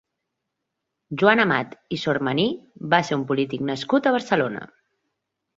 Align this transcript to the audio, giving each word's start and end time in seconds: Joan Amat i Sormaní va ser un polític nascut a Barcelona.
Joan 1.23 1.41
Amat 1.43 1.75
i 1.97 2.01
Sormaní 2.05 2.45
va 2.95 3.01
ser 3.11 3.21
un 3.21 3.29
polític 3.33 3.65
nascut 3.71 4.09
a 4.09 4.15
Barcelona. 4.17 4.65